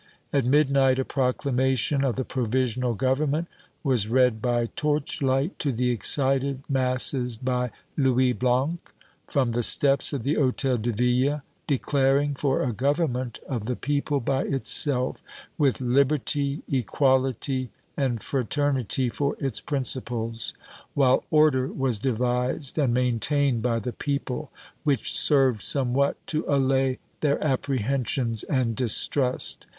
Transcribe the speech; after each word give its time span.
At 0.33 0.45
midnight 0.45 0.97
a 0.97 1.05
proclamation 1.05 2.03
of 2.03 2.15
the 2.15 2.25
Provisional 2.25 2.95
Government 2.95 3.47
was 3.83 4.07
read 4.07 4.41
by 4.41 4.65
torchlight 4.75 5.59
to 5.59 5.71
the 5.71 5.91
excited 5.91 6.63
masses 6.67 7.37
by 7.37 7.69
Louis 7.95 8.33
Blanc, 8.33 8.79
from 9.27 9.49
the 9.49 9.61
steps 9.61 10.11
of 10.11 10.23
the 10.23 10.37
Hôtel 10.37 10.81
de 10.81 10.91
Ville, 10.91 11.43
declaring 11.67 12.33
for 12.33 12.63
a 12.63 12.73
government 12.73 13.39
of 13.47 13.65
the 13.67 13.75
people 13.75 14.19
by 14.19 14.41
itself, 14.45 15.21
with 15.55 15.79
liberty, 15.79 16.63
equality 16.67 17.69
and 17.95 18.23
fraternity 18.23 19.07
for 19.07 19.35
its 19.39 19.61
principles, 19.61 20.55
while 20.95 21.23
order 21.29 21.67
was 21.67 21.99
devised 21.99 22.79
and 22.79 22.91
maintained 22.91 23.61
by 23.61 23.77
the 23.77 23.93
people 23.93 24.49
which 24.83 25.15
served 25.15 25.61
somewhat 25.61 26.17
to 26.25 26.43
allay 26.47 26.97
their 27.19 27.39
apprehensions 27.43 28.41
and 28.45 28.75
distrust. 28.75 29.67